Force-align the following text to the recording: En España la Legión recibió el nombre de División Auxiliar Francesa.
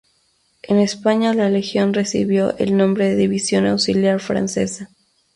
En 0.63 0.79
España 0.79 1.31
la 1.35 1.47
Legión 1.49 1.93
recibió 1.93 2.57
el 2.57 2.75
nombre 2.75 3.07
de 3.09 3.15
División 3.15 3.67
Auxiliar 3.67 4.19
Francesa. 4.19 4.89